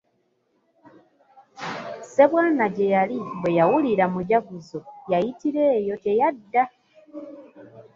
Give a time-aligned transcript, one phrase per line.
[2.03, 4.79] Ssebwana gye yali bwe yawulira mujaguzo,
[5.11, 6.63] yayitira eyo teyadda.